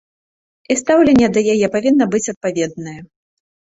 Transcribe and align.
І 0.71 0.77
стаўленне 0.81 1.29
да 1.37 1.45
яе 1.55 1.71
павінна 1.79 2.11
быць 2.17 2.25
адпаведнае. 2.37 3.01